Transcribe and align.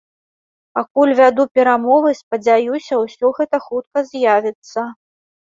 Пакуль 0.77 1.11
вяду 1.19 1.45
перамовы, 1.59 2.09
спадзяюся 2.21 2.93
ўсё 3.03 3.25
гэта 3.41 3.63
хутка 3.67 3.97
з'явіцца. 4.09 4.79